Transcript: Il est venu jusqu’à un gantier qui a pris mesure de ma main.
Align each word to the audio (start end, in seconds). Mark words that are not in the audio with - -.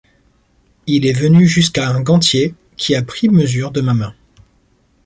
Il 0.87 1.05
est 1.05 1.13
venu 1.13 1.47
jusqu’à 1.47 1.87
un 1.87 2.01
gantier 2.01 2.55
qui 2.75 2.95
a 2.95 3.03
pris 3.03 3.29
mesure 3.29 3.69
de 3.69 3.81
ma 3.81 3.93
main. 3.93 4.15